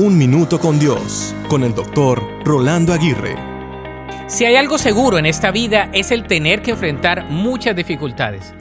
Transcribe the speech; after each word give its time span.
Un 0.00 0.16
Minuto 0.16 0.60
con 0.60 0.78
Dios, 0.78 1.34
con 1.48 1.64
el 1.64 1.74
doctor 1.74 2.22
Rolando 2.44 2.92
Aguirre. 2.92 3.34
Si 4.28 4.44
hay 4.44 4.54
algo 4.54 4.78
seguro 4.78 5.18
en 5.18 5.26
esta 5.26 5.50
vida 5.50 5.90
es 5.92 6.12
el 6.12 6.28
tener 6.28 6.62
que 6.62 6.70
enfrentar 6.70 7.24
muchas 7.24 7.74
dificultades. 7.74 8.54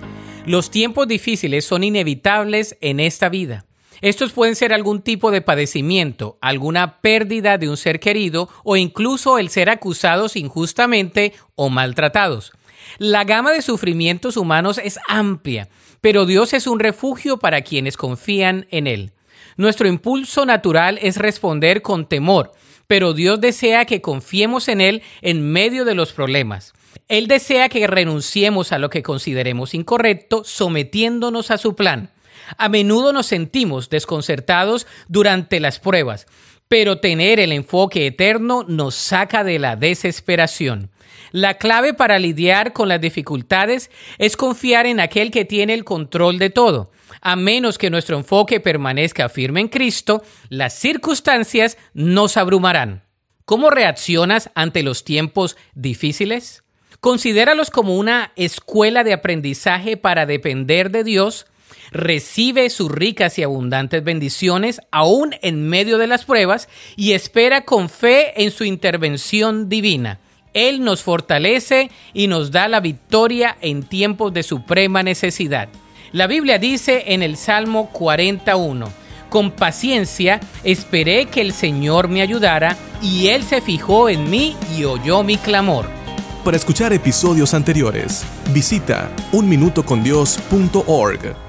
Los 0.47 0.71
tiempos 0.71 1.07
difíciles 1.07 1.63
son 1.63 1.83
inevitables 1.83 2.75
en 2.81 2.99
esta 2.99 3.29
vida. 3.29 3.67
Estos 4.01 4.31
pueden 4.31 4.55
ser 4.55 4.73
algún 4.73 5.03
tipo 5.03 5.29
de 5.29 5.41
padecimiento, 5.41 6.39
alguna 6.41 7.01
pérdida 7.01 7.59
de 7.59 7.69
un 7.69 7.77
ser 7.77 7.99
querido 7.99 8.49
o 8.63 8.75
incluso 8.75 9.37
el 9.37 9.49
ser 9.49 9.69
acusados 9.69 10.35
injustamente 10.37 11.33
o 11.53 11.69
maltratados. 11.69 12.51
La 12.97 13.25
gama 13.25 13.51
de 13.51 13.61
sufrimientos 13.61 14.37
humanos 14.37 14.81
es 14.83 14.97
amplia, 15.07 15.69
pero 16.01 16.25
Dios 16.25 16.55
es 16.55 16.65
un 16.65 16.79
refugio 16.79 17.37
para 17.37 17.61
quienes 17.61 17.95
confían 17.95 18.65
en 18.71 18.87
Él. 18.87 19.13
Nuestro 19.57 19.87
impulso 19.87 20.45
natural 20.45 20.99
es 21.01 21.17
responder 21.17 21.81
con 21.81 22.07
temor, 22.07 22.53
pero 22.87 23.13
Dios 23.13 23.41
desea 23.41 23.85
que 23.85 24.01
confiemos 24.01 24.67
en 24.67 24.81
Él 24.81 25.01
en 25.21 25.51
medio 25.51 25.85
de 25.85 25.95
los 25.95 26.13
problemas. 26.13 26.73
Él 27.07 27.27
desea 27.27 27.69
que 27.69 27.87
renunciemos 27.87 28.71
a 28.71 28.77
lo 28.77 28.89
que 28.89 29.03
consideremos 29.03 29.73
incorrecto, 29.73 30.43
sometiéndonos 30.43 31.51
a 31.51 31.57
su 31.57 31.75
plan. 31.75 32.11
A 32.57 32.69
menudo 32.69 33.11
nos 33.13 33.27
sentimos 33.27 33.89
desconcertados 33.89 34.87
durante 35.07 35.59
las 35.59 35.79
pruebas, 35.79 36.27
pero 36.67 36.99
tener 36.99 37.39
el 37.39 37.51
enfoque 37.51 38.07
eterno 38.07 38.65
nos 38.67 38.95
saca 38.95 39.43
de 39.43 39.59
la 39.59 39.75
desesperación. 39.75 40.91
La 41.31 41.55
clave 41.55 41.93
para 41.93 42.19
lidiar 42.19 42.73
con 42.73 42.87
las 42.87 43.01
dificultades 43.01 43.91
es 44.17 44.37
confiar 44.37 44.85
en 44.85 44.99
aquel 44.99 45.31
que 45.31 45.45
tiene 45.45 45.73
el 45.73 45.83
control 45.83 46.39
de 46.39 46.49
todo. 46.49 46.91
A 47.21 47.35
menos 47.35 47.77
que 47.77 47.89
nuestro 47.89 48.17
enfoque 48.17 48.59
permanezca 48.59 49.29
firme 49.29 49.61
en 49.61 49.67
Cristo, 49.67 50.23
las 50.49 50.73
circunstancias 50.73 51.77
nos 51.93 52.37
abrumarán. 52.37 53.03
¿Cómo 53.45 53.69
reaccionas 53.69 54.49
ante 54.55 54.83
los 54.83 55.03
tiempos 55.03 55.57
difíciles? 55.73 56.63
Considéralos 56.99 57.69
como 57.69 57.95
una 57.95 58.31
escuela 58.35 59.03
de 59.03 59.13
aprendizaje 59.13 59.97
para 59.97 60.25
depender 60.25 60.91
de 60.91 61.03
Dios. 61.03 61.45
Recibe 61.91 62.69
sus 62.69 62.91
ricas 62.91 63.39
y 63.39 63.43
abundantes 63.43 64.03
bendiciones 64.03 64.81
aún 64.91 65.35
en 65.41 65.67
medio 65.67 65.97
de 65.97 66.07
las 66.07 66.25
pruebas 66.25 66.67
y 66.95 67.13
espera 67.13 67.61
con 67.61 67.89
fe 67.89 68.43
en 68.43 68.51
su 68.51 68.63
intervención 68.63 69.69
divina. 69.69 70.19
Él 70.53 70.83
nos 70.83 71.03
fortalece 71.03 71.91
y 72.13 72.27
nos 72.27 72.51
da 72.51 72.67
la 72.67 72.79
victoria 72.79 73.57
en 73.61 73.83
tiempos 73.83 74.33
de 74.33 74.43
suprema 74.43 75.03
necesidad. 75.03 75.69
La 76.11 76.27
Biblia 76.27 76.57
dice 76.57 77.03
en 77.07 77.21
el 77.21 77.37
Salmo 77.37 77.89
41, 77.91 78.89
con 79.29 79.51
paciencia 79.51 80.39
esperé 80.63 81.25
que 81.25 81.41
el 81.41 81.53
Señor 81.53 82.07
me 82.07 82.21
ayudara 82.21 82.77
y 83.01 83.27
Él 83.27 83.43
se 83.43 83.61
fijó 83.61 84.09
en 84.09 84.29
mí 84.29 84.55
y 84.75 84.85
oyó 84.85 85.23
mi 85.23 85.37
clamor. 85.37 85.85
Para 86.43 86.57
escuchar 86.57 86.93
episodios 86.93 87.53
anteriores, 87.53 88.23
visita 88.53 89.11
unminutocondios.org. 89.33 91.46